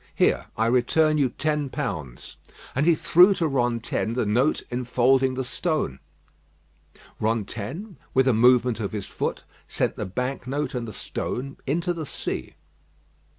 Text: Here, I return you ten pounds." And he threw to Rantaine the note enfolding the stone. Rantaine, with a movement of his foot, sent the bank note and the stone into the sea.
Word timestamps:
Here, 0.15 0.47
I 0.57 0.65
return 0.65 1.19
you 1.19 1.29
ten 1.29 1.69
pounds." 1.69 2.35
And 2.73 2.87
he 2.87 2.95
threw 2.95 3.35
to 3.35 3.47
Rantaine 3.47 4.15
the 4.15 4.25
note 4.25 4.63
enfolding 4.71 5.35
the 5.35 5.43
stone. 5.43 5.99
Rantaine, 7.19 7.97
with 8.11 8.27
a 8.27 8.33
movement 8.33 8.79
of 8.79 8.93
his 8.93 9.05
foot, 9.05 9.43
sent 9.67 9.97
the 9.97 10.07
bank 10.07 10.47
note 10.47 10.73
and 10.73 10.87
the 10.87 10.91
stone 10.91 11.57
into 11.67 11.93
the 11.93 12.07
sea. 12.07 12.55